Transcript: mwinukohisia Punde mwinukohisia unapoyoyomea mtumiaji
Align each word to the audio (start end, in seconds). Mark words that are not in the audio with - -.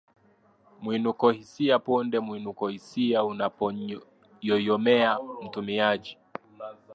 mwinukohisia 0.81 1.79
Punde 1.79 2.19
mwinukohisia 2.19 3.23
unapoyoyomea 3.23 5.19
mtumiaji 5.43 6.17